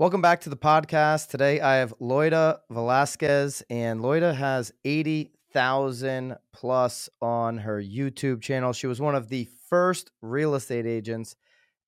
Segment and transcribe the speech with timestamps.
[0.00, 1.28] Welcome back to the podcast.
[1.28, 8.72] Today I have Loida Velasquez, and Loida has 80,000 plus on her YouTube channel.
[8.72, 11.36] She was one of the first real estate agents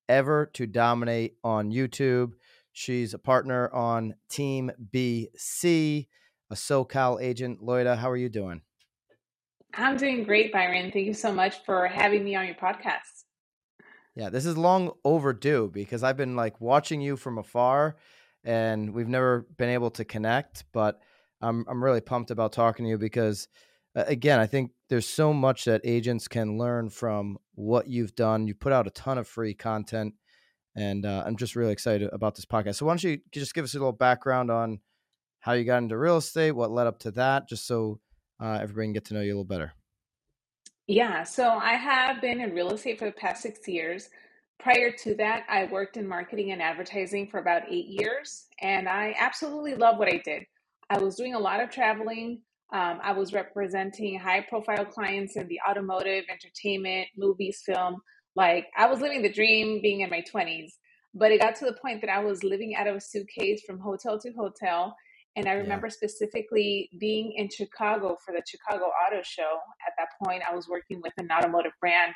[0.07, 2.33] ever to dominate on YouTube.
[2.71, 6.05] She's a partner on Team BC,
[6.51, 7.63] a SoCal agent.
[7.63, 8.61] Loida, how are you doing?
[9.73, 10.91] I'm doing great, Byron.
[10.91, 13.22] Thank you so much for having me on your podcast.
[14.15, 17.95] Yeah, this is long overdue because I've been like watching you from afar
[18.43, 20.99] and we've never been able to connect, but
[21.41, 23.47] I'm I'm really pumped about talking to you because
[23.95, 28.47] again, I think there's so much that agents can learn from what you've done.
[28.47, 30.13] You put out a ton of free content
[30.75, 32.75] and uh, I'm just really excited about this podcast.
[32.75, 34.79] So why don't you just give us a little background on
[35.39, 37.99] how you got into real estate, what led up to that, just so
[38.39, 39.73] uh, everybody can get to know you a little better.
[40.87, 44.09] Yeah, so I have been in real estate for the past six years.
[44.59, 49.15] Prior to that, I worked in marketing and advertising for about eight years, and I
[49.17, 50.43] absolutely love what I did.
[50.89, 52.41] I was doing a lot of traveling.
[52.73, 58.01] Um, I was representing high profile clients in the automotive, entertainment, movies, film.
[58.35, 60.71] Like I was living the dream being in my 20s.
[61.13, 63.79] But it got to the point that I was living out of a suitcase from
[63.79, 64.95] hotel to hotel
[65.35, 65.93] and I remember yeah.
[65.93, 69.57] specifically being in Chicago for the Chicago Auto Show.
[69.87, 72.13] At that point, I was working with an automotive brand,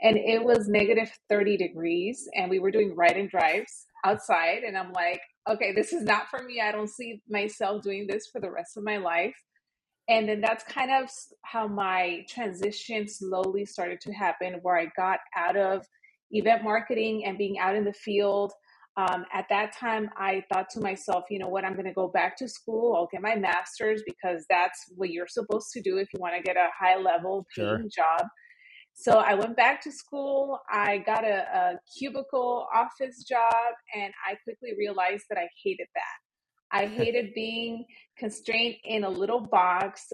[0.00, 4.62] and it was negative 30 degrees, and we were doing ride and drives outside.
[4.66, 6.60] And I'm like, okay, this is not for me.
[6.60, 9.36] I don't see myself doing this for the rest of my life.
[10.08, 11.10] And then that's kind of
[11.42, 15.84] how my transition slowly started to happen, where I got out of
[16.30, 18.52] event marketing and being out in the field
[18.96, 22.08] um, at that time, I thought to myself, you know what, I'm going to go
[22.08, 22.94] back to school.
[22.96, 26.42] I'll get my master's because that's what you're supposed to do if you want to
[26.42, 27.88] get a high level paying sure.
[27.94, 28.26] job.
[28.94, 30.58] So I went back to school.
[30.70, 36.78] I got a, a cubicle office job, and I quickly realized that I hated that.
[36.78, 37.84] I hated being
[38.16, 40.10] constrained in a little box,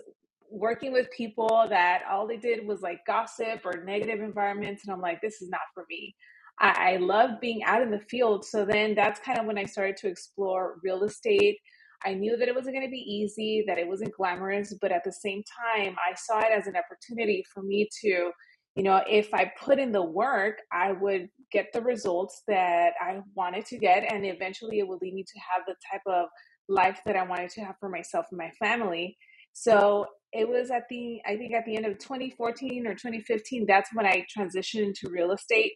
[0.50, 4.84] working with people that all they did was like gossip or negative environments.
[4.84, 6.16] And I'm like, this is not for me.
[6.60, 8.44] I, I love being out in the field.
[8.44, 11.58] So then that's kind of when I started to explore real estate.
[12.04, 15.04] I knew that it wasn't going to be easy, that it wasn't glamorous, but at
[15.04, 15.42] the same
[15.76, 18.30] time, I saw it as an opportunity for me to,
[18.74, 23.20] you know, if I put in the work, I would get the results that I
[23.34, 24.12] wanted to get.
[24.12, 26.26] And eventually it would lead me to have the type of
[26.68, 29.16] life that I wanted to have for myself and my family.
[29.52, 33.91] So it was at the, I think at the end of 2014 or 2015, that's
[33.94, 35.72] when I transitioned into real estate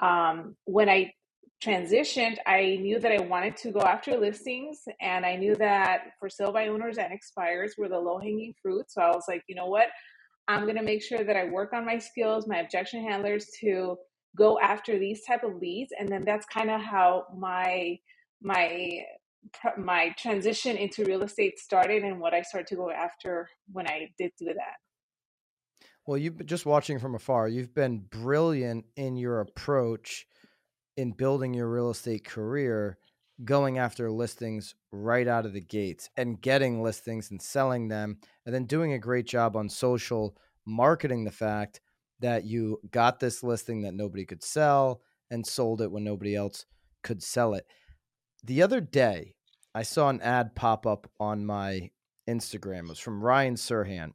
[0.00, 1.12] um, when I
[1.64, 6.28] transitioned, I knew that I wanted to go after listings, and I knew that for
[6.28, 8.90] sale by owners and expires were the low hanging fruit.
[8.90, 9.88] So I was like, you know what?
[10.48, 13.96] I'm going to make sure that I work on my skills, my objection handlers to
[14.36, 17.98] go after these type of leads, and then that's kind of how my
[18.42, 19.00] my
[19.78, 24.10] my transition into real estate started and what I started to go after when I
[24.18, 24.76] did do that.
[26.06, 27.48] Well, you've just watching from afar.
[27.48, 30.26] You've been brilliant in your approach
[30.96, 32.96] in building your real estate career,
[33.44, 38.54] going after listings right out of the gates and getting listings and selling them, and
[38.54, 41.80] then doing a great job on social marketing the fact
[42.20, 46.66] that you got this listing that nobody could sell and sold it when nobody else
[47.02, 47.66] could sell it.
[48.44, 49.34] The other day,
[49.74, 51.90] I saw an ad pop up on my
[52.28, 52.84] Instagram.
[52.84, 54.12] It was from Ryan Serhant.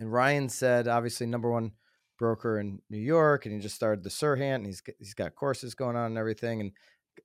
[0.00, 1.72] And Ryan said, obviously, number one
[2.18, 5.74] broker in New York, and he just started the Serhant, and he's he's got courses
[5.74, 6.60] going on and everything.
[6.60, 6.72] And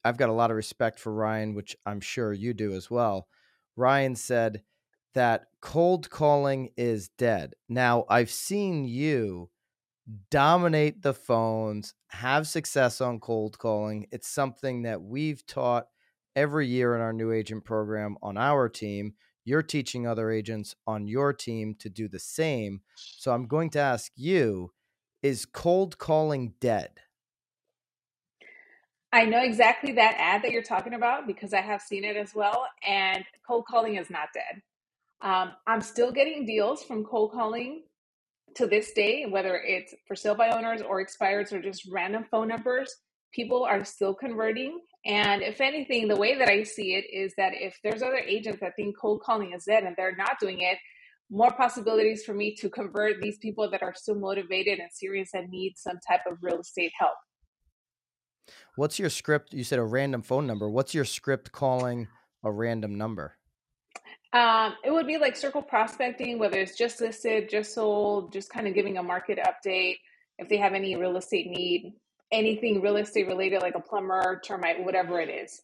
[0.03, 3.27] I've got a lot of respect for Ryan, which I'm sure you do as well.
[3.75, 4.61] Ryan said
[5.13, 7.53] that cold calling is dead.
[7.69, 9.49] Now, I've seen you
[10.29, 14.07] dominate the phones, have success on cold calling.
[14.11, 15.87] It's something that we've taught
[16.35, 19.13] every year in our new agent program on our team.
[19.45, 22.81] You're teaching other agents on your team to do the same.
[22.95, 24.71] So I'm going to ask you
[25.21, 26.91] is cold calling dead?
[29.11, 32.35] I know exactly that ad that you're talking about because I have seen it as
[32.35, 32.67] well.
[32.87, 34.61] And cold calling is not dead.
[35.21, 37.83] Um, I'm still getting deals from cold calling
[38.55, 42.47] to this day, whether it's for sale by owners or expireds or just random phone
[42.47, 42.93] numbers.
[43.31, 47.53] People are still converting and if anything, the way that I see it is that
[47.53, 50.77] if there's other agents that think cold calling is dead and they're not doing it,
[51.29, 55.49] more possibilities for me to convert these people that are still motivated and serious and
[55.49, 57.15] need some type of real estate help.
[58.75, 59.53] What's your script?
[59.53, 60.69] You said a random phone number.
[60.69, 62.07] What's your script calling
[62.43, 63.37] a random number?
[64.33, 68.67] Um, it would be like circle prospecting, whether it's just listed, just sold, just kind
[68.67, 69.95] of giving a market update.
[70.37, 71.93] If they have any real estate need,
[72.31, 75.61] anything real estate related, like a plumber, termite, whatever it is.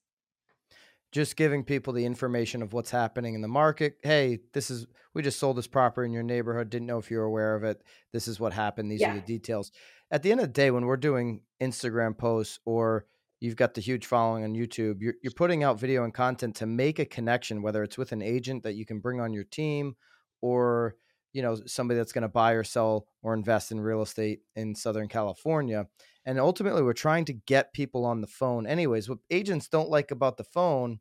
[1.12, 3.98] just giving people the information of what's happening in the market.
[4.02, 6.70] Hey, this is we just sold this property in your neighborhood.
[6.70, 7.84] Didn't know if you were aware of it.
[8.14, 8.90] This is what happened.
[8.90, 9.12] These yeah.
[9.12, 9.72] are the details.
[10.10, 13.06] At the end of the day, when we're doing Instagram posts or
[13.42, 16.66] you've got the huge following on YouTube, you're, you're putting out video and content to
[16.66, 19.96] make a connection, whether it's with an agent that you can bring on your team
[20.42, 20.96] or
[21.34, 24.76] you know somebody that's going to buy or sell or invest in real estate in
[24.76, 25.88] southern california
[26.26, 30.12] and ultimately we're trying to get people on the phone anyways what agents don't like
[30.12, 31.00] about the phone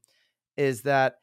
[0.57, 1.17] is that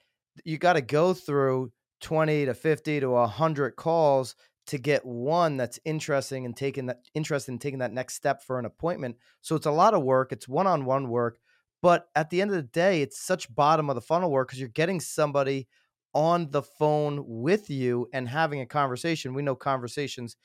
[0.45, 1.71] you got to go through
[2.01, 4.36] 20 to 50 to 100 calls
[4.68, 8.60] to get one that's interesting and taking that interested in taking that next step for
[8.60, 11.38] an appointment so it's a lot of work it's one-on-one work
[11.81, 14.60] but at the end of the day it's such bottom of the funnel work because
[14.60, 15.68] you're getting somebody
[16.17, 19.35] on the phone with you and having a conversation.
[19.35, 20.35] We know conversations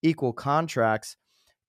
[0.00, 1.16] equal contracts.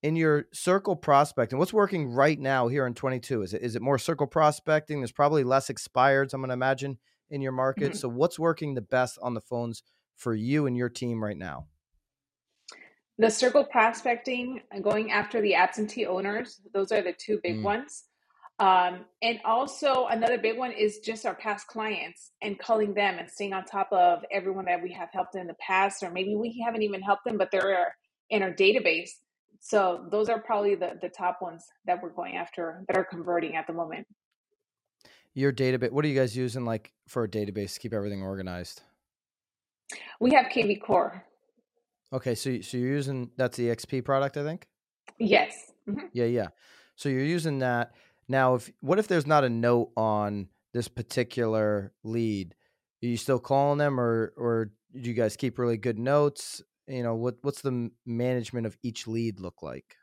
[0.04, 3.42] In your circle prospecting, what's working right now here in 22?
[3.42, 5.00] Is it is it more circle prospecting?
[5.00, 6.98] There's probably less expireds, I'm going to imagine,
[7.30, 7.90] in your market.
[7.90, 7.96] Mm-hmm.
[7.98, 9.82] So what's working the best on the phones
[10.16, 11.66] for you and your team right now?
[13.18, 17.62] The circle prospecting and going after the absentee owners, those are the two big mm.
[17.64, 18.04] ones.
[18.60, 23.30] Um, and also another big one is just our past clients and calling them and
[23.30, 26.60] staying on top of everyone that we have helped in the past, or maybe we
[26.64, 27.94] haven't even helped them, but they're
[28.30, 29.10] in our database.
[29.60, 33.56] So those are probably the the top ones that we're going after that are converting
[33.56, 34.06] at the moment.
[35.34, 35.92] Your database.
[35.92, 38.82] What are you guys using like for a database to keep everything organized?
[40.20, 41.22] We have kvCORE.
[42.12, 44.66] Okay, so so you're using that's the EXP product, I think.
[45.18, 45.72] Yes.
[45.88, 46.06] Mm-hmm.
[46.12, 46.48] Yeah, yeah.
[46.96, 47.92] So you're using that
[48.28, 52.54] now, if what if there's not a note on this particular lead?
[53.02, 56.62] Are you still calling them, or or do you guys keep really good notes?
[56.86, 59.96] You know, what what's the management of each lead look like?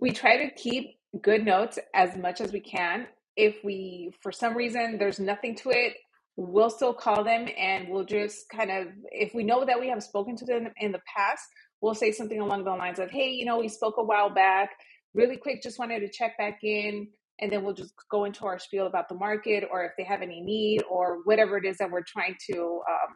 [0.00, 3.06] We try to keep good notes as much as we can.
[3.36, 5.94] If we, for some reason, there's nothing to it,
[6.36, 10.02] we'll still call them and we'll just kind of, if we know that we have
[10.02, 11.42] spoken to them in the past,
[11.80, 14.70] we'll say something along the lines of, hey, you know, we spoke a while back.
[15.14, 17.08] Really quick, just wanted to check back in
[17.40, 20.22] and then we'll just go into our spiel about the market or if they have
[20.22, 23.14] any need or whatever it is that we're trying to um,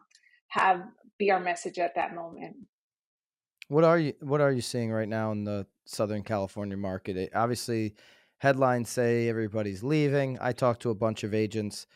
[0.49, 0.83] have
[1.19, 2.57] be our message at that moment.
[3.69, 7.17] What are you what are you seeing right now in the southern california market?
[7.17, 7.95] It, obviously
[8.39, 10.39] headlines say everybody's leaving.
[10.41, 11.87] I talk to a bunch of agents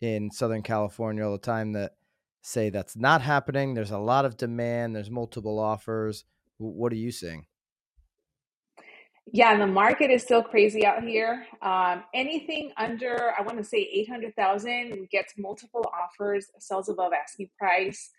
[0.00, 1.92] in southern california all the time that
[2.42, 3.74] say that's not happening.
[3.74, 4.96] There's a lot of demand.
[4.96, 6.24] There's multiple offers.
[6.58, 7.46] What are you seeing
[9.30, 11.46] yeah, the market is still crazy out here.
[11.62, 18.10] Um, anything under, I want to say 800,000 gets multiple offers, sells above asking price.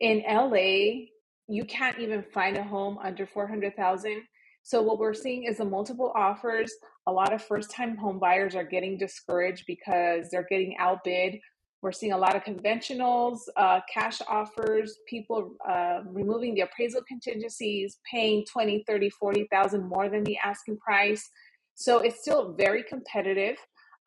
[0.00, 1.06] In LA,
[1.48, 4.22] you can't even find a home under 400,000.
[4.62, 6.70] So what we're seeing is the multiple offers.
[7.06, 11.38] A lot of first-time home buyers are getting discouraged because they're getting outbid
[11.82, 17.98] we're seeing a lot of conventionals, uh, cash offers, people uh, removing the appraisal contingencies,
[18.10, 21.28] paying 20, 30, 40,000 more than the asking price.
[21.74, 23.56] So it's still very competitive.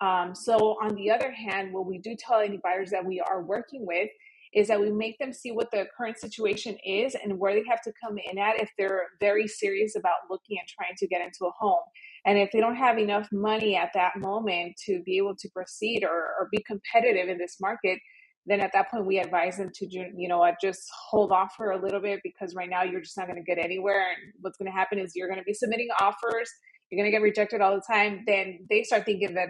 [0.01, 3.41] Um, so on the other hand, what we do tell any buyers that we are
[3.41, 4.09] working with
[4.53, 7.81] is that we make them see what the current situation is and where they have
[7.81, 11.45] to come in at if they're very serious about looking and trying to get into
[11.45, 11.81] a home.
[12.25, 16.03] And if they don't have enough money at that moment to be able to proceed
[16.03, 17.99] or, or be competitive in this market,
[18.45, 21.71] then at that point we advise them to you know what, just hold off for
[21.71, 24.09] a little bit because right now you're just not going to get anywhere.
[24.09, 26.49] And what's going to happen is you're going to be submitting offers
[26.93, 28.23] you're going to get rejected all the time.
[28.27, 29.49] Then they start thinking that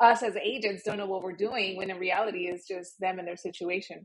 [0.00, 3.28] us as agents don't know what we're doing when in reality is just them and
[3.28, 4.04] their situation.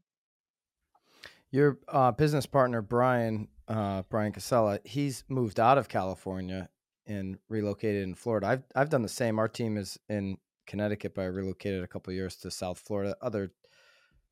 [1.50, 6.70] Your uh, business partner brian uh, brian casella he's moved out of california
[7.08, 8.48] and relocated in Florida.
[8.48, 9.40] I've I've done the same.
[9.40, 13.52] Our team is in Connecticut, but I relocated a couple years to South Florida, other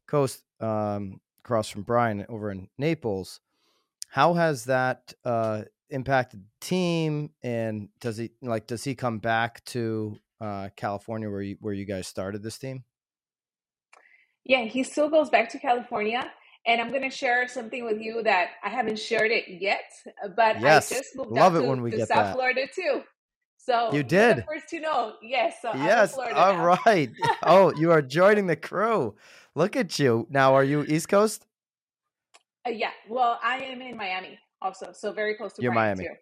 [0.08, 3.40] coast um, across from Brian over in Naples.
[4.10, 7.32] How has that uh, impacted the team?
[7.44, 11.86] And does he like does he come back to uh, California where you where you
[11.86, 12.84] guys started this team?
[14.44, 16.32] Yeah, he still goes back to California.
[16.68, 19.92] And I'm going to share something with you that I haven't shared it yet,
[20.36, 20.92] but yes.
[20.92, 22.34] I just moved Love out it when we to get South that.
[22.34, 23.04] Florida too.
[23.58, 25.14] So you did first to know.
[25.24, 25.56] Yes.
[25.62, 26.16] So yes.
[26.16, 26.78] All now.
[26.86, 27.10] right.
[27.44, 29.16] oh, you are joining the crew.
[29.56, 30.28] Look at you.
[30.30, 31.46] Now, are you East Coast?
[32.68, 32.92] Uh, yeah.
[33.10, 36.04] Well, I am in Miami also, so very close to You're Miami.
[36.04, 36.14] Too.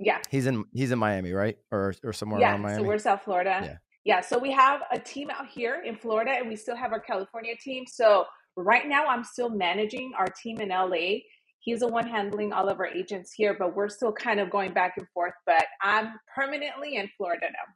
[0.00, 0.18] Yeah.
[0.30, 1.56] He's in he's in Miami, right?
[1.70, 2.82] Or or somewhere yeah, around Miami.
[2.82, 3.60] So we're South Florida.
[3.62, 3.76] Yeah.
[4.04, 4.20] Yeah.
[4.20, 7.54] So we have a team out here in Florida, and we still have our California
[7.62, 7.84] team.
[7.86, 8.26] So
[8.60, 11.20] Right now, I'm still managing our team in LA.
[11.60, 14.72] He's the one handling all of our agents here, but we're still kind of going
[14.72, 15.34] back and forth.
[15.46, 17.72] But I'm permanently in Florida now.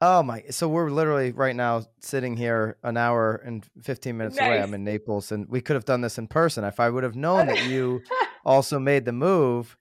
[0.00, 0.44] Oh my!
[0.50, 4.60] So we're literally right now sitting here an hour and fifteen minutes away.
[4.60, 6.62] I'm in Naples, and we could have done this in person.
[6.62, 8.02] If I would have known that you
[8.44, 9.76] also made the move,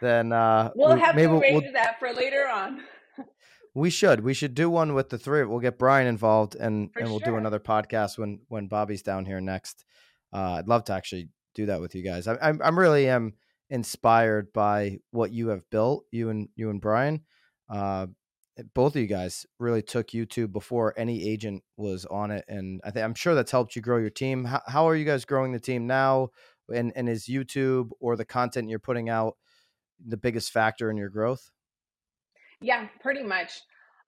[0.00, 2.80] then uh, we'll we, have to arrange we'll- that for later on.
[3.78, 5.44] We should we should do one with the three.
[5.44, 9.24] We'll get Brian involved, and For and we'll do another podcast when when Bobby's down
[9.24, 9.84] here next.
[10.32, 12.26] Uh, I'd love to actually do that with you guys.
[12.26, 13.34] I, I'm I'm really am
[13.70, 17.22] inspired by what you have built, you and you and Brian.
[17.70, 18.08] Uh,
[18.74, 22.90] both of you guys really took YouTube before any agent was on it, and I
[22.90, 24.44] think I'm sure that's helped you grow your team.
[24.44, 26.30] How, how are you guys growing the team now?
[26.74, 29.36] And and is YouTube or the content you're putting out
[30.04, 31.52] the biggest factor in your growth?
[32.60, 33.52] Yeah, pretty much.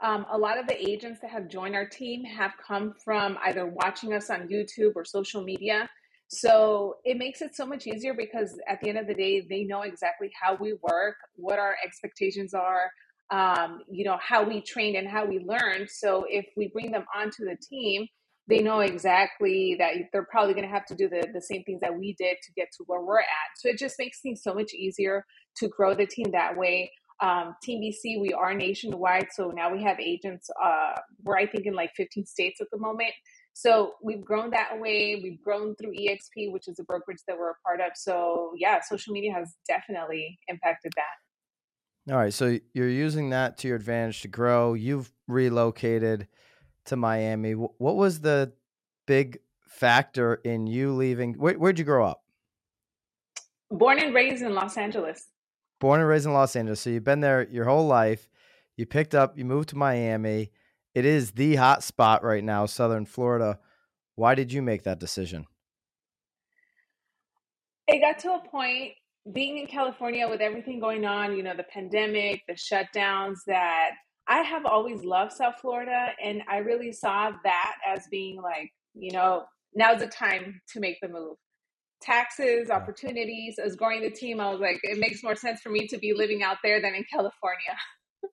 [0.03, 3.67] Um, a lot of the agents that have joined our team have come from either
[3.67, 5.89] watching us on YouTube or social media.
[6.29, 9.65] So it makes it so much easier because at the end of the day, they
[9.65, 12.91] know exactly how we work, what our expectations are,
[13.31, 15.87] um, you know, how we train and how we learn.
[15.89, 18.07] So if we bring them onto the team,
[18.49, 21.81] they know exactly that they're probably going to have to do the, the same things
[21.83, 23.27] that we did to get to where we're at.
[23.57, 25.25] So it just makes things so much easier
[25.59, 26.91] to grow the team that way
[27.21, 30.51] um, Team BC, we are nationwide, so now we have agents.
[30.63, 33.13] Uh, we're I think in like 15 states at the moment.
[33.53, 35.21] So we've grown that way.
[35.23, 37.93] We've grown through EXP, which is a brokerage that we're a part of.
[37.95, 42.13] So yeah, social media has definitely impacted that.
[42.13, 44.75] All right, so you're using that to your advantage to grow.
[44.75, 46.27] You've relocated
[46.87, 47.53] to Miami.
[47.53, 48.53] What was the
[49.07, 51.35] big factor in you leaving?
[51.35, 52.23] Where, where'd you grow up?
[53.71, 55.29] Born and raised in Los Angeles.
[55.81, 58.29] Born and raised in Los Angeles, so you've been there your whole life.
[58.77, 60.53] You picked up, you moved to Miami.
[60.95, 63.59] It is the hot spot right now, Southern Florida.
[64.15, 65.47] Why did you make that decision?
[67.89, 68.93] It got to a point
[69.33, 73.93] being in California with everything going on, you know, the pandemic, the shutdowns, that
[74.29, 76.09] I have always loved South Florida.
[76.23, 79.45] And I really saw that as being like, you know,
[79.75, 81.37] now's the time to make the move.
[82.01, 85.87] Taxes, opportunities, as growing the team, I was like, it makes more sense for me
[85.89, 87.77] to be living out there than in California.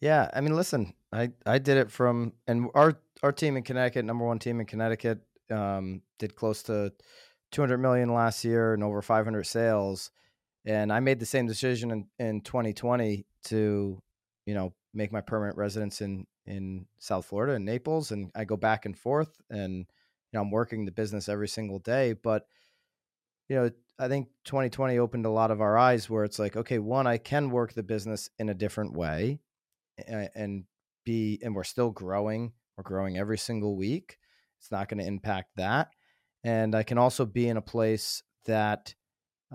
[0.00, 4.04] Yeah, I mean, listen, I I did it from and our our team in Connecticut,
[4.04, 5.20] number one team in Connecticut,
[5.50, 6.92] um, did close to
[7.52, 10.10] 200 million last year and over 500 sales,
[10.64, 14.02] and I made the same decision in in 2020 to,
[14.46, 18.56] you know, make my permanent residence in in South Florida in Naples, and I go
[18.56, 19.86] back and forth, and
[20.32, 22.46] you know, I'm working the business every single day, but
[23.48, 26.78] you know, I think 2020 opened a lot of our eyes where it's like, okay,
[26.78, 29.40] one, I can work the business in a different way
[30.08, 30.64] and
[31.04, 34.18] be and we're still growing we're growing every single week
[34.58, 35.88] it's not going to impact that
[36.44, 38.94] and i can also be in a place that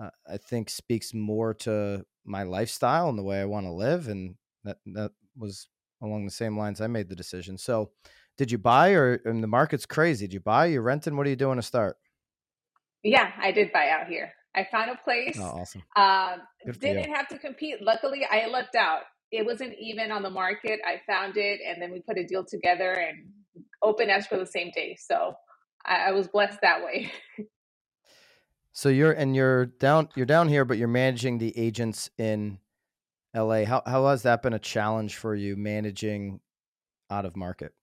[0.00, 4.08] uh, i think speaks more to my lifestyle and the way i want to live
[4.08, 5.68] and that that was
[6.02, 7.90] along the same lines i made the decision so
[8.38, 11.30] did you buy or and the market's crazy did you buy you renting what are
[11.30, 11.96] you doing to start
[13.04, 14.32] Yeah, I did buy out here.
[14.56, 15.38] I found a place.
[15.38, 17.82] oh awesome Uh, good for you didn't have to compete.
[17.82, 19.02] Luckily, I lucked out.
[19.32, 20.80] It wasn't even on the market.
[20.86, 23.26] I found it, and then we put a deal together and
[23.82, 24.98] open escrow the same day.
[25.00, 25.34] So
[25.86, 27.12] I, I was blessed that way.
[28.72, 32.58] so you're and you're down you're down here but you're managing the agents in
[33.36, 33.64] LA.
[33.66, 36.40] How how has that been a challenge for you managing
[37.10, 37.74] out of market?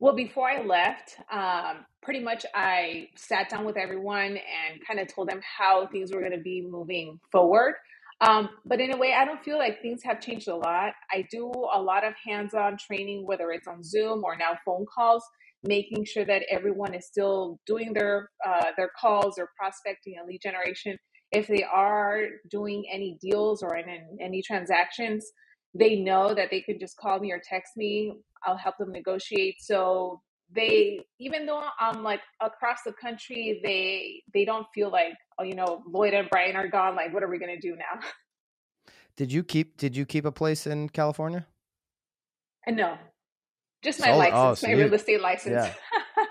[0.00, 5.12] Well, before I left, um, pretty much I sat down with everyone and kind of
[5.12, 7.74] told them how things were going to be moving forward.
[8.20, 10.92] Um, but in a way, I don't feel like things have changed a lot.
[11.12, 14.86] I do a lot of hands on training, whether it's on Zoom or now phone
[14.92, 15.24] calls,
[15.64, 20.40] making sure that everyone is still doing their, uh, their calls or prospecting and lead
[20.42, 20.96] generation.
[21.32, 25.26] If they are doing any deals or in, in any transactions,
[25.74, 28.14] they know that they could just call me or text me.
[28.44, 29.56] I'll help them negotiate.
[29.60, 30.20] So
[30.50, 35.54] they, even though I'm like across the country, they they don't feel like, oh, you
[35.54, 36.96] know, Loida and Brian are gone.
[36.96, 38.00] Like, what are we gonna do now?
[39.16, 41.44] Did you keep did you keep a place in California?
[42.66, 42.96] And no,
[43.82, 45.54] just my Sold- license, oh, so my you- real estate license.
[45.54, 45.74] yeah.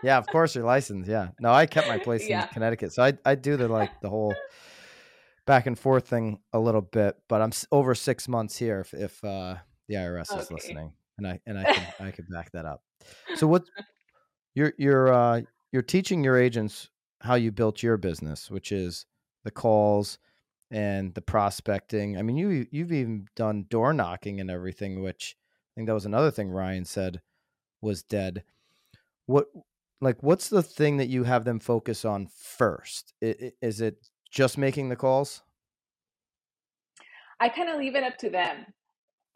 [0.04, 1.08] Yeah, of course your license.
[1.08, 1.30] Yeah.
[1.40, 2.44] No, I kept my place Yeah.
[2.44, 2.94] in Connecticut.
[2.94, 4.34] So I I do the like the whole
[5.48, 9.24] back and forth thing a little bit, but I'm over 6 months here if if
[9.24, 9.56] uh
[9.88, 10.94] the IRS is listening.
[11.18, 12.84] And I and I can I can back that up.
[13.36, 13.64] So what
[14.54, 16.90] you're you're uh you're teaching your agents
[17.22, 19.06] how you built your business, which is
[19.44, 20.20] the calls
[20.70, 22.18] and the prospecting.
[22.18, 26.06] I mean, you you've even done door knocking and everything, which I think that was
[26.06, 27.22] another thing Ryan said
[27.82, 28.44] was dead.
[29.26, 29.48] What
[30.02, 33.14] like what's the thing that you have them focus on first?
[33.22, 35.42] Is it just making the calls?
[37.40, 38.66] I kind of leave it up to them.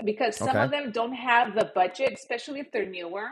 [0.05, 0.65] because some Okay.
[0.65, 3.27] of them don't have the budget, especially if they're newer.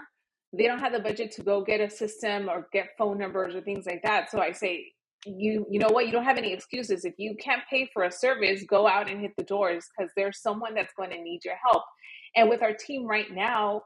[0.53, 3.61] They don't have the budget to go get a system or get phone numbers or
[3.61, 4.31] things like that.
[4.31, 4.87] So I say,
[5.25, 6.05] you you know what?
[6.07, 7.05] You don't have any excuses.
[7.05, 10.41] If you can't pay for a service, go out and hit the doors because there's
[10.41, 11.83] someone that's going to need your help.
[12.35, 13.83] And with our team right now,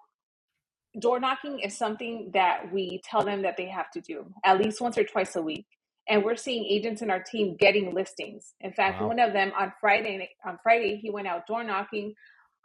[1.00, 4.82] door knocking is something that we tell them that they have to do at least
[4.82, 5.65] once or twice a week
[6.10, 8.54] and we're seeing agents in our team getting listings.
[8.62, 9.08] In fact Wow.
[9.10, 12.14] one of them on friday on friday he went out door knocking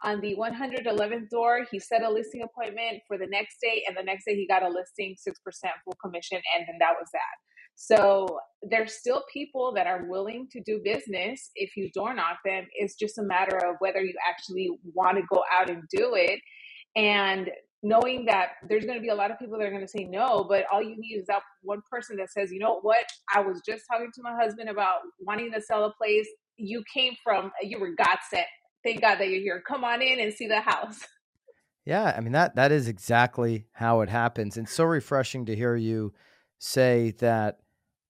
[0.03, 1.65] on the 111th door.
[1.69, 4.63] He set a listing appointment for the next day and the next day he got
[4.63, 5.33] a listing 6%
[5.83, 7.35] full commission and then that was that.
[7.75, 12.67] So there's still people that are willing to do business if you door knock them.
[12.73, 16.39] It's just a matter of whether you actually want to go out and do it.
[16.95, 17.49] And
[17.81, 20.03] knowing that there's going to be a lot of people that are going to say
[20.03, 23.05] no but all you need is that one person that says you know what?
[23.33, 26.27] I was just talking to my husband about wanting to sell a place.
[26.57, 28.47] You came from you were god sent.
[28.83, 29.63] Thank god that you're here.
[29.67, 30.99] Come on in and see the house.
[31.85, 34.57] Yeah, I mean that that is exactly how it happens.
[34.57, 36.13] And so refreshing to hear you
[36.59, 37.61] say that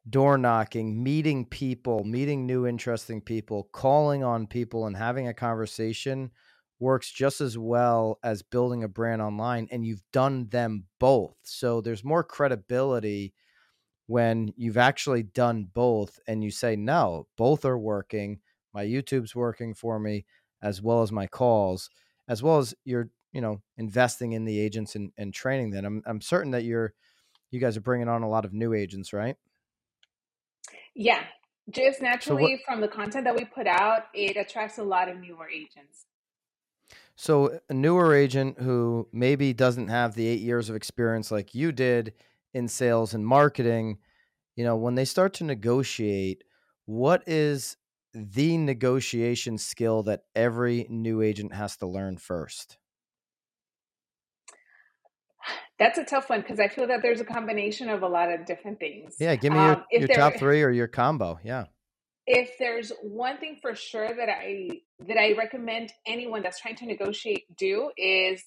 [0.09, 6.31] door knocking, meeting people, meeting new interesting people, calling on people and having a conversation
[6.79, 11.35] works just as well as building a brand online and you've done them both.
[11.43, 13.33] So there's more credibility
[14.07, 18.39] when you've actually done both and you say no, both are working.
[18.73, 20.25] My YouTube's working for me
[20.61, 21.89] as well as my calls,
[22.27, 25.85] as well as you're, you know, investing in the agents and, and training them.
[25.85, 26.93] I'm I'm certain that you're
[27.51, 29.35] you guys are bringing on a lot of new agents, right?
[30.95, 31.23] yeah
[31.69, 35.07] just So what naturally from the content that we put out it attracts a lot
[35.07, 36.05] of newer agents
[37.19, 41.73] So a newer agent who maybe doesn't have the eight years of experience like you
[41.73, 42.13] did
[42.53, 43.97] in sales and marketing,
[44.55, 46.45] you know, when they start to negotiate,
[46.85, 47.75] what is
[48.13, 52.77] the negotiation skill that every new agent has to learn first?
[55.77, 58.45] that's a tough one because i feel that there's a combination of a lot of
[58.45, 61.37] different things Yeah, give me your, um, your there top three or your combo.
[61.43, 61.65] Yeah.
[62.25, 66.85] if there's one thing for sure that I that I recommend anyone that's trying to
[66.85, 68.43] negotiate do is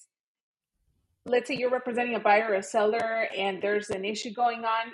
[1.25, 4.91] let's say you're representing a buyer or a seller and there's an issue going on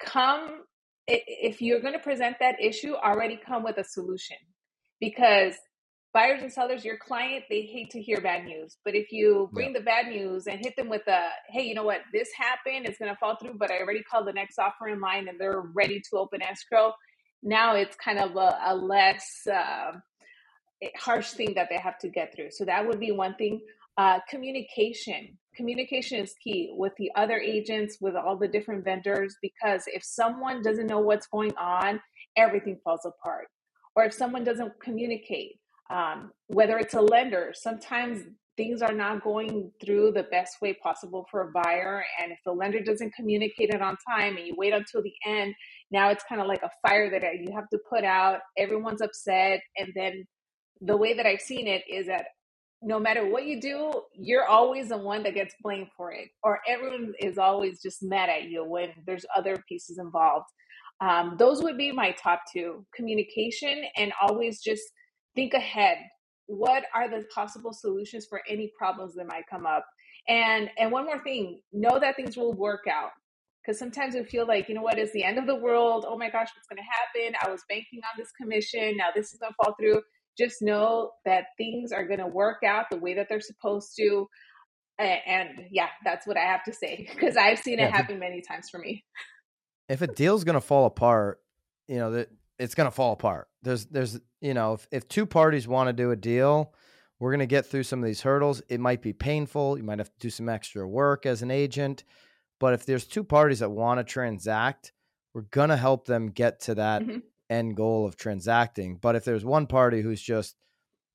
[0.00, 0.62] come
[1.06, 4.36] if you're going to present that issue already come with a solution
[5.00, 5.54] because
[6.14, 9.54] buyers and sellers your client they hate to hear bad news but if you Yeah.
[9.54, 12.86] bring the bad news and hit them with a hey you know what this happened
[12.86, 15.38] it's going to fall through but i already called the next offer in line and
[15.38, 16.92] they're ready to open escrow
[17.42, 19.92] now it's kind of a, a less uh,
[20.96, 22.50] harsh thing that they have to get through.
[22.50, 23.60] So that would be one thing.
[23.96, 25.38] Uh, communication.
[25.54, 30.62] Communication is key with the other agents with all the different vendors because if someone
[30.62, 32.00] doesn't know what's going on
[32.36, 33.46] everything falls apart.
[33.94, 38.22] Or if someone doesn't communicate um, whether it's a lender sometimes
[38.56, 42.52] things are not going through the best way possible for a buyer and if the
[42.52, 45.54] lender doesn't communicate it on time and you wait until the end
[45.90, 48.40] now it's kind of like a fire that you have to put out.
[48.58, 50.24] Everyone's upset and then
[50.80, 52.26] the way that i've seen it is that
[52.82, 56.60] no matter what you do you're always the one that gets blamed for it or
[56.68, 60.46] everyone is always just mad at you when there's other pieces involved.
[61.00, 64.82] Um, those would be my top two communication and always just
[65.34, 65.98] think ahead.
[66.46, 69.84] What are the possible solutions for any problems that might come up?
[70.28, 73.10] And and one more thing know that things will work out
[73.62, 76.04] because sometimes we feel like you know what is the end of the world.
[76.08, 77.36] Oh my gosh what's going to happen?
[77.44, 78.96] I was banking on this commission.
[78.96, 80.02] Now this is going to fall through
[80.38, 84.26] just know that things are going to work out the way that they're supposed to
[84.98, 87.86] and yeah that's what i have to say because i've seen Yeah.
[87.86, 89.04] it happen many times for me
[89.88, 91.40] if a deal's going to fall apart,
[91.88, 93.48] you know, that it's going to fall apart.
[93.62, 96.72] There's, there's, you know, if, if two parties want to do a deal,
[97.20, 98.62] we're going to get through some of these hurdles.
[98.70, 99.76] It might be painful.
[99.76, 102.02] You might have to do some extra work as an agent.
[102.60, 104.94] But if there's two parties that want to transact,
[105.34, 107.20] we're going to help them get to that Mhm.
[107.50, 108.96] End goal of transacting.
[108.96, 110.56] But if there's one party who's just,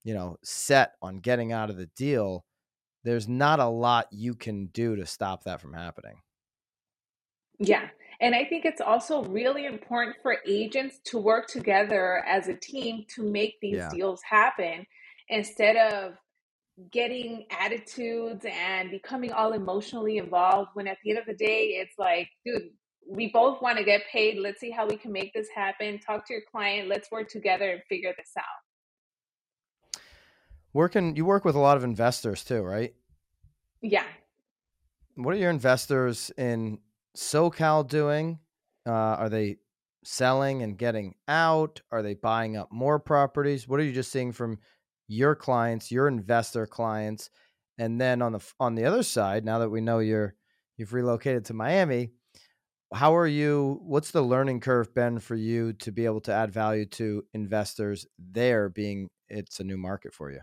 [0.03, 2.45] you know, set on getting out of the deal,
[3.03, 6.21] there's not a lot you can do to stop that from happening.
[7.59, 7.89] Yeah.
[8.21, 13.05] And I think it's also really important for agents to work together as a team
[13.15, 13.89] to make these Yeah.
[13.89, 14.85] deals happen
[15.29, 16.17] instead of
[16.91, 21.97] getting attitudes and becoming all emotionally involved when at the end of the day it's
[21.97, 22.71] like dude
[23.09, 26.25] we both want to get paid let's see how we can make this happen talk
[26.27, 28.43] to your client let's work together and figure this out
[30.73, 32.93] Working, you work with a lot of investors too, right?
[33.81, 34.05] yeah
[35.15, 36.79] What are your investors in
[37.17, 38.39] SoCal doing?
[38.85, 39.57] Uh, are they
[40.03, 41.81] selling and getting out?
[41.91, 43.67] Are they buying up more properties?
[43.67, 44.59] What are you just seeing from
[45.07, 47.31] your clients, your investor clients,
[47.79, 50.35] and then on the on the other side, now that we know you're
[50.77, 52.11] you've relocated to Miami,
[52.93, 56.51] how are you what's the learning curve been for you to be able to add
[56.51, 60.39] value to investors there being it's a new market for you?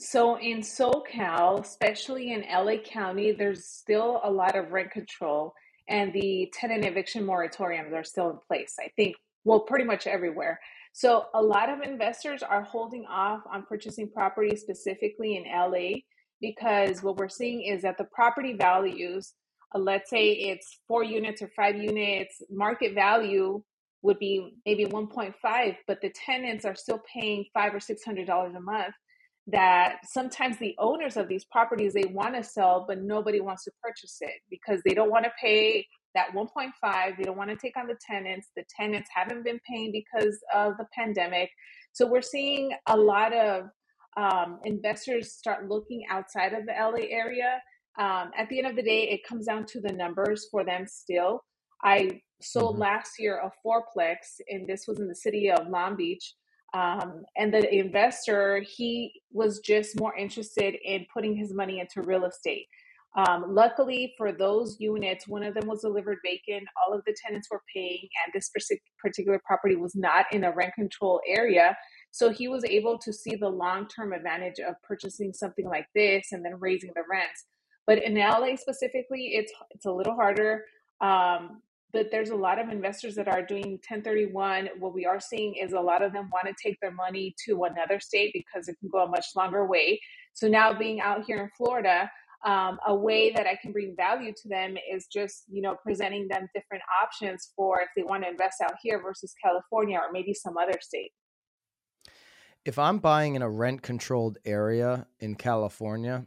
[0.00, 5.52] So in SoCal, especially in LA County, there's still a lot of rent control
[5.88, 8.76] and the tenant eviction moratoriums are still in place.
[8.78, 10.60] I think, well, pretty much everywhere.
[10.92, 16.00] So a lot of investors are holding off on purchasing property specifically in LA
[16.40, 19.34] because what we're seeing is that the property values,
[19.74, 23.62] let's say it's four units or five units, market value
[24.02, 28.54] would be maybe 1.5, but the tenants are still paying five or six hundred dollars
[28.54, 28.94] a month
[29.48, 33.70] that sometimes the owners of these properties they want to sell but nobody wants to
[33.82, 37.76] purchase it because they don't want to pay that 1.5 they don't want to take
[37.76, 41.50] on the tenants the tenants haven't been paying because of the pandemic.
[41.92, 43.64] So we're seeing a lot of
[44.16, 47.60] um, investors start looking outside of the la area
[47.98, 50.86] um, at the end of the day it comes down to the numbers for them
[50.86, 51.42] still.
[51.82, 52.82] I sold mm-hmm.
[52.82, 56.34] last year a fourplex and this was in the city of long beach.
[56.74, 62.24] Um, and the investor he was just more interested in putting his money into real
[62.24, 62.66] estate.
[63.16, 66.68] Um, luckily for those units one of them was delivered vacant.
[66.86, 68.50] All of the tenants were paying and this
[69.00, 71.76] particular property was not in a rent control area.
[72.10, 76.44] So he was able to see the long-term advantage of purchasing something like this and
[76.44, 77.44] then raising the rents
[77.88, 80.64] but in la specifically it's it's a little harder
[81.00, 85.54] um, but there's a lot of investors that are doing 1031 what we are seeing
[85.54, 88.76] is a lot of them want to take their money to another state because it
[88.78, 89.98] can go a much longer way.
[90.34, 92.10] So now being out here in florida
[92.44, 96.28] um, a way that i can bring value to them is just you know presenting
[96.28, 100.32] them different options for if they want to invest out here versus california or maybe
[100.34, 101.10] some other state.
[102.64, 106.26] If i'm buying in a rent controlled area in california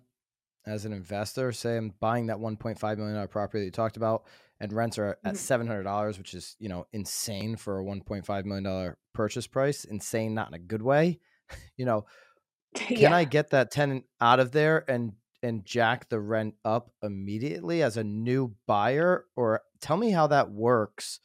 [0.65, 4.24] as an investor say i'm buying that 1.5 million dollar property that you talked about
[4.62, 5.69] and rents are at mm-hmm.
[5.71, 10.47] $700 which is you know insane for a 1.5 million dollar purchase price insane not
[10.47, 11.19] in a good way
[11.78, 12.06] you know
[12.76, 13.15] can yeah.
[13.15, 17.97] i get that tenant out of there and and jack the rent up immediately as
[17.97, 21.19] a new buyer or tell me how that works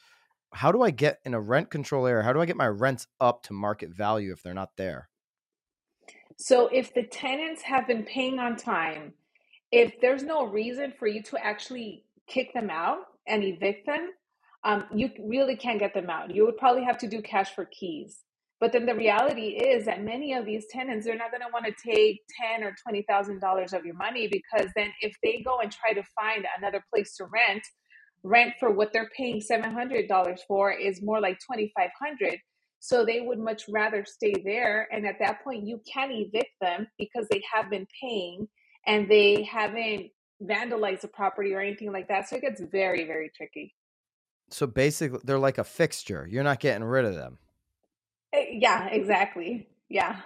[0.54, 3.06] how do i get in a rent control area how do i get my rents
[3.20, 5.08] up to market value if they're not there
[6.38, 9.12] so if the tenants have been paying on time
[9.72, 14.10] if there's no reason for you to actually kick them out and evict them,
[14.64, 16.34] um, you really can't get them out.
[16.34, 18.20] You would probably have to do cash for keys.
[18.58, 21.66] But then the reality is that many of these tenants, they're not going to want
[21.66, 25.58] to take ten or twenty thousand dollars of your money because then if they go
[25.60, 27.62] and try to find another place to rent,
[28.22, 32.38] rent for what they're paying seven hundred dollars for is more like twenty five hundred.
[32.80, 34.88] So they would much rather stay there.
[34.90, 38.48] And at that point, you can evict them because they have been paying
[38.86, 40.10] and they haven't
[40.42, 42.28] vandalized the property or anything like that.
[42.28, 43.74] So it gets very, very tricky.
[44.50, 46.26] So basically, they're like a fixture.
[46.30, 47.38] You're not getting rid of them.
[48.32, 49.68] Eh, yeah, exactly.
[49.88, 50.20] Yeah.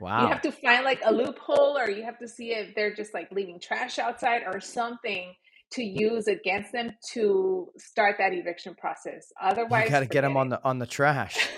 [0.00, 0.22] Wow.
[0.22, 3.14] You have to find like a loophole, or you have to see if they're just
[3.14, 5.34] like leaving trash outside or something
[5.72, 9.32] to use against them to start that eviction process.
[9.40, 11.48] Otherwise, you got to get them on the on the trash.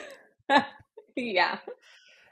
[1.17, 1.59] yeah.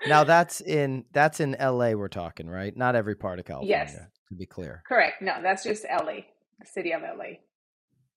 [0.07, 1.95] Now that's in that's in L.A.
[1.95, 2.77] We're talking, right?
[2.77, 3.87] Not every part of California.
[3.87, 3.99] Yes
[4.35, 4.83] to be clear.
[4.87, 5.23] Correct.
[5.23, 6.23] No, that's just LA,
[6.59, 7.39] the city of LA.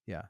[0.06, 0.24] Yeah.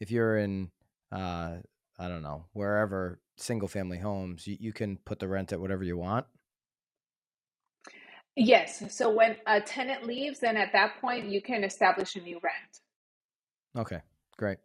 [0.00, 0.70] If you're in,
[1.12, 1.56] uh,
[1.98, 5.84] I don't know, wherever single family homes, you, you can put the rent at whatever
[5.84, 6.26] you want.
[8.36, 8.94] Yes.
[8.94, 12.80] So when a tenant leaves, then at that point you can establish a new rent.
[13.76, 14.00] Okay,
[14.36, 14.58] great.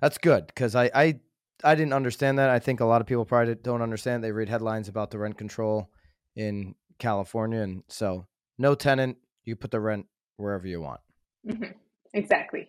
[0.00, 1.20] That's good because I, I
[1.64, 2.50] I didn't understand that.
[2.50, 4.22] I think a lot of people probably don't understand.
[4.22, 5.90] They read headlines about the rent control
[6.34, 8.26] in California, and so
[8.58, 11.00] no tenant, you put the rent wherever you want.
[11.46, 11.72] Mm-hmm.
[12.12, 12.68] Exactly.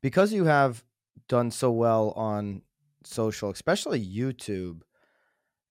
[0.00, 0.84] Because you have
[1.28, 2.62] done so well on
[3.04, 4.82] social, especially YouTube,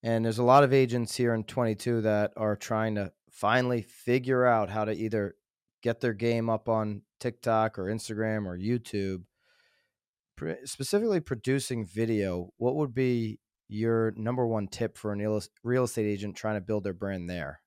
[0.04, 4.46] and there's a lot of agents here in 22 that are trying to finally figure
[4.46, 5.36] out how to either
[5.82, 9.24] get their game up on TikTok or Instagram or YouTube.
[10.66, 16.36] Specifically, producing video, what would be your number one tip for a real estate agent
[16.36, 17.62] trying to build their brand there?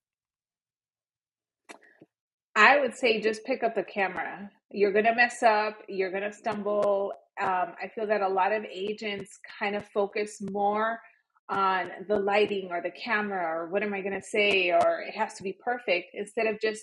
[2.56, 4.50] I would say just pick up the camera.
[4.70, 7.12] You're going to mess up, you're going to stumble.
[7.40, 11.00] Um, I feel that a lot of agents kind of focus more
[11.48, 15.14] on the lighting or the camera or what am I going to say or it
[15.16, 16.82] has to be perfect instead of just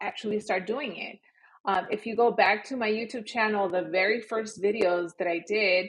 [0.00, 1.18] actually start doing it.
[1.64, 5.44] Um, if you go back to my YouTube channel, the very first videos that I
[5.46, 5.86] did,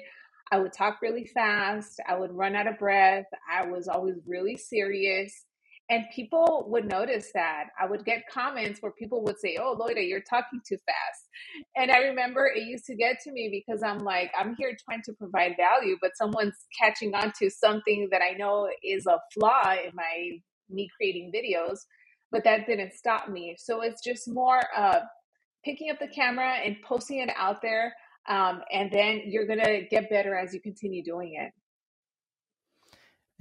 [0.52, 2.00] I would talk really fast.
[2.08, 3.26] I would run out of breath.
[3.52, 5.46] I was always really serious.
[5.90, 7.66] And people would notice that.
[7.80, 11.28] I would get comments where people would say, Oh, Loida, you're talking too fast.
[11.76, 15.02] And I remember it used to get to me because I'm like, I'm here trying
[15.06, 19.74] to provide value, but someone's catching on to something that I know is a flaw
[19.74, 20.38] in my
[20.70, 21.80] me creating videos.
[22.32, 23.56] But that didn't stop me.
[23.58, 25.02] So it's just more of
[25.64, 27.94] picking up the camera and posting it out there.
[28.28, 31.52] Um, and then you're going to get better as you continue doing it.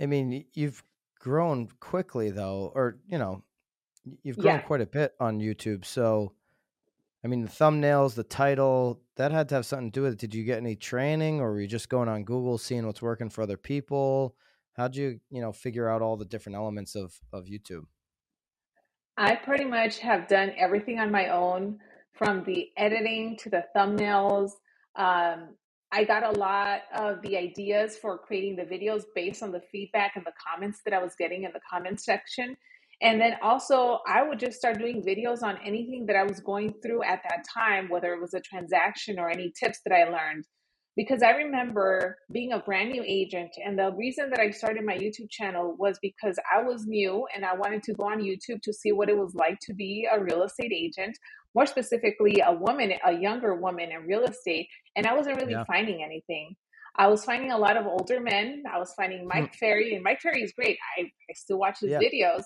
[0.03, 0.83] I mean, you've
[1.21, 3.45] grown quickly though, or you know,
[4.23, 4.63] you've grown Yeah.
[4.63, 5.85] quite a bit on YouTube.
[5.85, 6.33] So,
[7.23, 10.19] I mean, the thumbnails, the title, that had to have something to do with it.
[10.19, 13.31] Did you get any training, or were you just going on Google, seeing what's working
[13.31, 14.35] for other people?
[14.73, 17.85] How'd you, you know, figure out all the different elements of of YouTube?
[19.17, 21.79] I pretty much have done everything on my own
[22.14, 24.51] from the editing to the thumbnails.
[24.96, 25.55] Um,
[25.90, 30.12] I got a lot of the ideas for creating the videos based on the feedback
[30.16, 32.57] and the comments that I was getting in the comment section.
[33.03, 36.72] And then also, I would just start doing videos on anything that I was going
[36.83, 40.46] through at that time, whether it was a transaction or any tips that I learned
[40.96, 43.51] because I remember being a brand new agent.
[43.64, 47.44] And the reason that I started my YouTube channel was because I was new and
[47.44, 50.22] I wanted to go on YouTube to see what it was like to be a
[50.22, 51.18] real estate agent,
[51.55, 54.69] more specifically, a woman, a younger woman in real estate.
[54.97, 55.65] And I wasn't really Yeah.
[55.65, 56.57] finding anything.
[56.97, 58.65] I was finding a lot of older men.
[58.71, 59.29] I was finding Hmm.
[59.29, 60.79] Mike Ferry, and Mike Ferry is great.
[60.99, 61.99] I, I still watch his Yeah.
[62.01, 62.43] videos.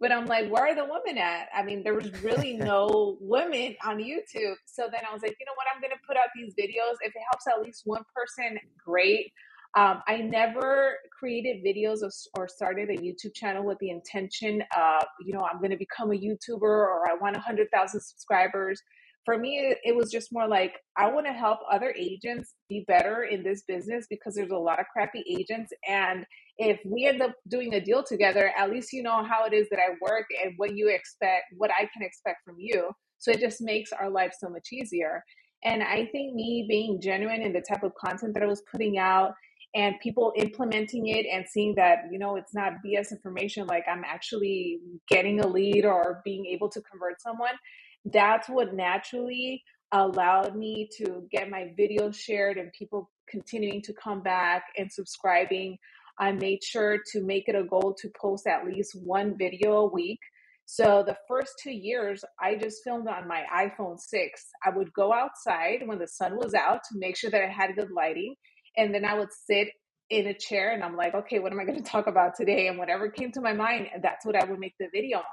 [0.00, 1.48] But I'm like, where are the women at?
[1.52, 2.52] I mean, there was really
[2.86, 4.54] no women on YouTube.
[4.66, 5.66] So then I was like, you know what?
[5.74, 6.94] I'm going to put out these videos.
[7.00, 9.32] If it helps at least one person, great.
[9.76, 15.04] Um, I never created videos or, or started a YouTube channel with the intention of,
[15.24, 18.80] you know, I'm going to become a YouTuber or I want 100,000 subscribers.
[19.24, 23.24] For me, it was just more like, I want to help other agents be better
[23.24, 25.70] in this business because there's a lot of crappy agents.
[25.86, 26.24] And
[26.56, 29.68] if we end up doing a deal together, at least you know how it is
[29.70, 32.90] that I work and what you expect, what I can expect from you.
[33.18, 35.22] So it just makes our life so much easier.
[35.64, 38.96] And I think me being genuine in the type of content that I was putting
[38.96, 39.32] out
[39.74, 44.04] and people implementing it and seeing that, you know, it's not BS information, like I'm
[44.04, 47.54] actually getting a lead or being able to convert someone,
[48.06, 54.22] that's what naturally allowed me to get my videos shared and people continuing to come
[54.22, 55.78] back and subscribing
[56.18, 59.86] I made sure to make it a goal to post at least one video a
[59.92, 60.18] week.
[60.66, 64.46] So the first two years, I just filmed on my iPhone 6.
[64.66, 67.76] I would go outside when the sun was out to make sure that I had
[67.76, 68.34] good lighting.
[68.76, 69.68] And then I would sit
[70.10, 72.68] in a chair and I'm like, okay, what am I going to talk about today?
[72.68, 75.24] And whatever came to my mind, that's what I would make the video on.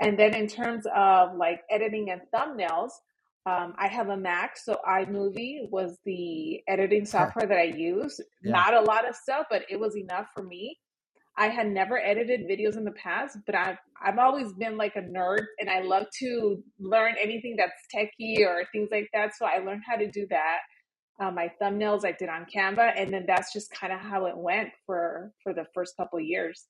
[0.00, 2.90] And then in terms of like editing and thumbnails,
[3.46, 8.20] um, I have a Mac, so iMovie was the editing software that I used.
[8.42, 8.52] Yeah.
[8.52, 10.78] Not a lot of stuff, but it was enough for me.
[11.38, 15.02] I had never edited videos in the past, but I've I've always been like a
[15.02, 19.36] nerd, and I love to learn anything that's techie or things like that.
[19.36, 20.58] So I learned how to do that.
[21.18, 24.36] Uh, my thumbnails I did on Canva, and then that's just kind of how it
[24.36, 26.66] went for for the first couple of years.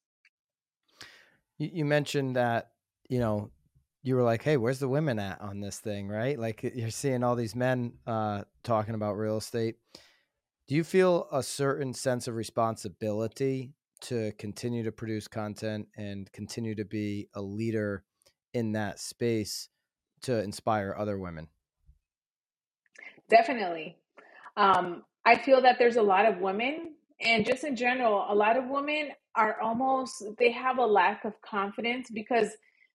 [1.59, 2.71] You, you mentioned that
[3.09, 3.51] you know
[4.03, 6.39] you were like, "Hey, where's the women at on this thing?" Right?
[6.39, 9.77] Like you're seeing all these men uh, talking about real estate.
[10.69, 16.75] Do you feel a certain sense of responsibility to continue to produce content and continue
[16.75, 18.05] to be a leader
[18.53, 19.69] in that space
[20.23, 21.49] to inspire other women?
[23.29, 23.97] Definitely.
[24.57, 28.57] Um, I feel that there's a lot of women, and just in general, a lot
[28.57, 32.51] of women are almost, they have a lack of confidence because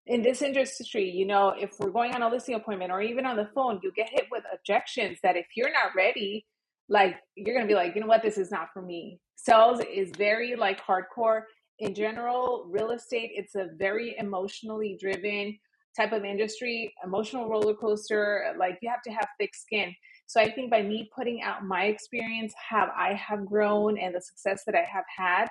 [0.08, 3.38] in this industry, you know, if we're going on a listing appointment or even on
[3.38, 6.46] the phone, you get hit with objections that if you're not ready,
[6.90, 9.20] like you're going to be like, you know what, this is not for me.
[9.36, 11.42] Sales is very like hardcore.
[11.80, 15.58] In general, real estate, it's a very emotionally driven
[15.96, 18.54] type of industry, emotional roller coaster.
[18.58, 19.94] Like you have to have thick skin.
[20.32, 24.22] So I think by me putting out my experience, how I have grown and the
[24.22, 25.48] success that I have had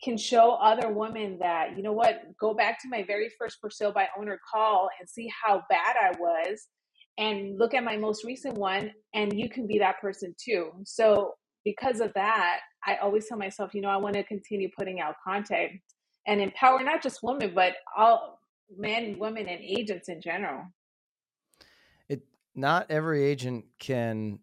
[0.00, 3.68] can show other women that, you know what, go back to my very first for
[3.68, 6.68] sale by owner call and see how bad I was
[7.18, 10.70] and look at my most recent one and you can be that person too.
[10.84, 15.00] So because of that, I always tell myself, you know, I want to continue putting
[15.00, 15.72] out content
[16.28, 18.38] and empower not just women, but all
[18.78, 20.62] men, women, and agents in general.
[22.54, 24.40] Not every agent can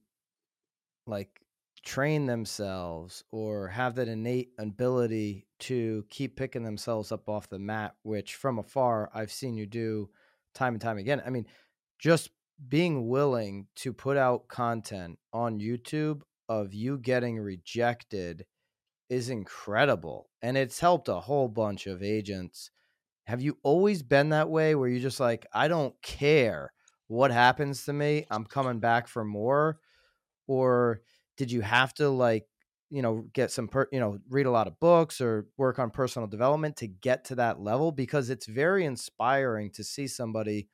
[1.06, 1.42] like
[1.84, 7.96] train themselves or have that innate ability to keep picking themselves up off the mat,
[8.04, 10.10] which from afar I've seen you do
[10.54, 11.22] time and time again.
[11.26, 11.46] I mean,
[12.00, 12.30] just
[12.68, 18.46] being willing to put out content on YouTube of you getting rejected
[19.10, 22.72] is incredible and it's helped a whole bunch of agents.
[23.28, 26.72] Have you always been that way where you're just like, I don't care
[27.10, 29.80] what happens to me, I'm coming back for more?
[30.48, 31.02] Or
[31.36, 32.48] did you have to like,
[32.90, 35.92] you know, get some, per, you know, read a lot of books or work on
[35.92, 37.92] personal development to get to that level?
[37.92, 40.70] Because it's very inspiring to see somebody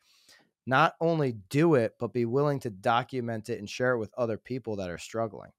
[0.67, 4.37] not only do it, but be willing to document it and share it with other
[4.37, 5.51] people that are struggling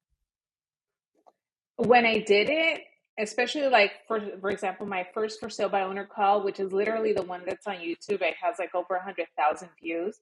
[1.76, 2.82] when I did it,
[3.18, 7.12] especially like for for example, my first for sale by owner call, which is literally
[7.12, 10.20] the one that's on YouTube, it has like over a hundred thousand views.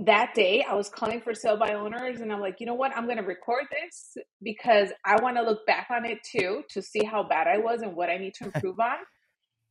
[0.00, 2.96] That day, I was calling for sale by owners, and I'm like, you know what?
[2.96, 6.82] I'm going to record this because I want to look back on it too to
[6.82, 8.96] see how bad I was and what I need to improve on.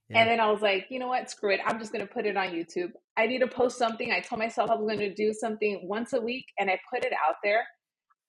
[0.10, 0.22] Yeah.
[0.22, 1.30] And then I was like, you know what?
[1.30, 1.60] Screw it.
[1.66, 2.92] I'm just going to put it on YouTube.
[3.18, 4.12] I need to post something.
[4.12, 7.04] I told myself I was going to do something once a week, and I put
[7.04, 7.64] it out there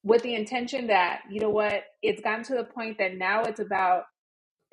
[0.04, 3.60] with the intention that, you know what, it's gotten to the point that now it's
[3.60, 4.02] about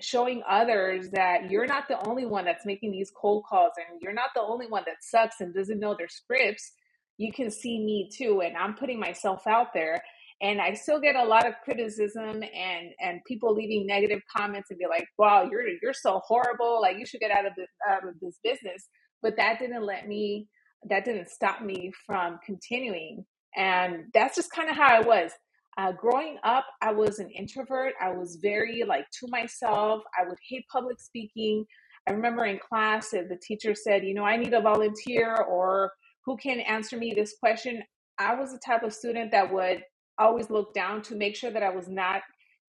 [0.02, 4.14] showing others that you're not the only one that's making these cold calls and you're
[4.14, 6.74] not the only one that sucks and doesn't know their scripts.
[7.18, 10.02] You can see me too, and I'm putting myself out there.
[10.42, 14.80] And I still get a lot of criticism and and people leaving negative comments and
[14.80, 16.82] be like, "Wow, you're you're so horrible!
[16.82, 18.88] Like you should get out of this out of this business."
[19.22, 20.48] But that didn't let me.
[20.90, 25.32] That didn't stop me from continuing and that's just kind of how I was.
[25.78, 27.94] Uh, growing up, I was an introvert.
[28.02, 30.04] I was very like to myself.
[30.20, 31.66] I would hate public speaking.
[32.08, 35.92] I remember in class, the teacher said, you know, I need a volunteer or
[36.26, 37.84] who can answer me this question,
[38.18, 39.84] I was the type of student that would
[40.18, 42.22] always look down to make sure that I was not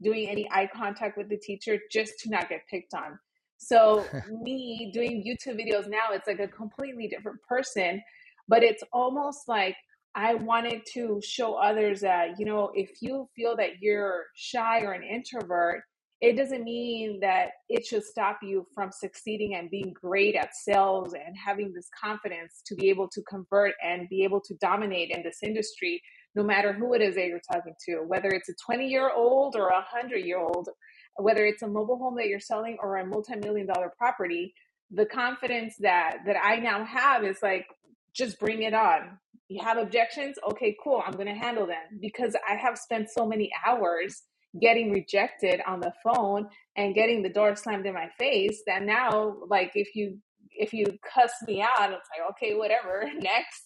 [0.03, 3.19] doing any eye contact with the teacher just to not get picked on.
[3.59, 4.05] So,
[4.43, 8.03] me doing YouTube videos now, it's like a completely different person,
[8.49, 9.77] but it's almost like
[10.15, 14.93] I wanted to show others that, you know, if you feel that you're shy or
[14.93, 15.83] an introvert,
[16.23, 21.15] it doesn't mean that it should stop you from succeeding and being great at sales
[21.15, 25.25] and having this confidence to be able to convert and be able to dominate in
[25.25, 26.01] this industry,
[26.37, 29.57] no matter who it is that you're talking to, whether it's a 20 year old
[29.57, 30.69] or a 100 year old,
[31.17, 34.55] whether it's a mobile home that you're selling or a multi million dollar property.
[34.93, 37.67] The confidence that that I now have is like
[38.15, 42.37] just bring it on you have objections okay cool i'm going to handle them because
[42.49, 44.23] i have spent so many hours
[44.61, 49.37] getting rejected on the phone and getting the door slammed in my face that now
[49.49, 50.19] like if you
[50.51, 50.85] if you
[51.15, 53.65] cuss me out it's like okay whatever next.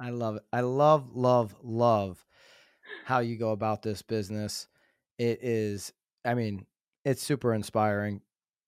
[0.00, 0.42] I love it.
[0.52, 2.24] I love love love
[3.04, 4.66] how you go about this business.
[5.18, 5.92] It is
[6.24, 6.66] i mean
[7.04, 8.20] it's super inspiring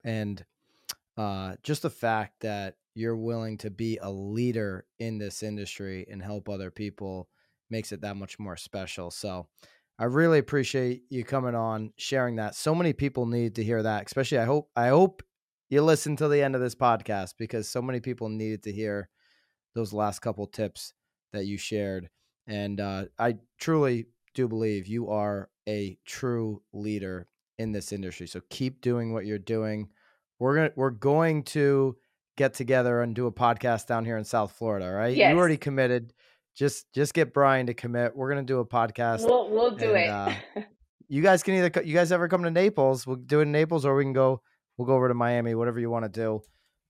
[0.03, 0.45] and
[1.17, 6.23] uh just the fact that you're willing to be a leader in this industry and
[6.23, 7.29] help other people
[7.71, 9.11] makes it that much more special.
[9.11, 9.49] So
[9.99, 12.55] I really appreciate you coming on, sharing that.
[12.55, 15.23] So many people need to hear that, especially I hope I hope
[15.71, 19.09] you listen to the end of this podcast because so many people needed to hear
[19.75, 20.93] those last couple tips
[21.33, 22.09] that you shared.
[22.47, 27.29] And uh, I truly do believe you are a true leader
[27.59, 28.27] in this industry.
[28.27, 29.89] So keep doing what you're doing.
[30.39, 31.97] We're gonna we're going to
[32.37, 35.17] get together and do a podcast down here in South Florida, right?
[35.17, 35.31] Yes.
[35.31, 36.13] You already committed.
[36.57, 38.17] Just just get Brian to commit.
[38.17, 39.27] We're gonna do a podcast.
[39.27, 40.57] We'll we'll do and, it.
[40.57, 40.63] uh,
[41.09, 43.85] you guys can either you guys ever come to Naples, we'll do it in Naples,
[43.85, 44.41] or we can go
[44.77, 46.41] we'll go over to Miami, whatever you want to do.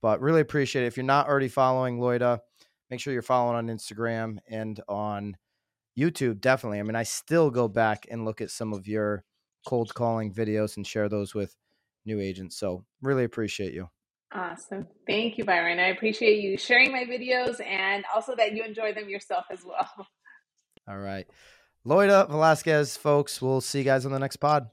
[0.03, 0.89] But really appreciate it.
[0.89, 2.41] If you're not already following Loida,
[2.91, 5.37] make sure you're following on Instagram and on
[5.99, 6.41] YouTube.
[6.41, 6.81] Definitely.
[6.81, 9.25] I mean, I still go back and look at some of your
[9.67, 11.57] cold calling videos and share those with
[12.05, 12.59] new agents.
[12.59, 13.89] So really appreciate you.
[14.35, 14.89] Awesome.
[15.07, 15.79] Thank you, Byron.
[15.79, 20.09] I appreciate you sharing my videos and also that you enjoy them yourself as well.
[20.89, 21.27] All right.
[21.87, 23.41] Loida Velasquez, folks.
[23.41, 24.71] We'll see you guys on the next pod.